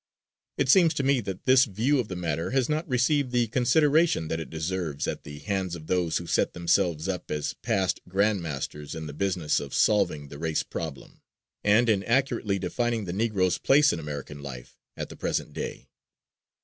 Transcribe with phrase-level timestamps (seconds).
[0.57, 4.29] It seems to me that this view of the matter has not received the consideration
[4.29, 8.41] that it deserves at the hands of those who set themselves up as past grand
[8.41, 11.21] masters in the business of "solving the race problem,"
[11.63, 15.87] and in accurately defining "The Negro's Place in American Life at the Present Day."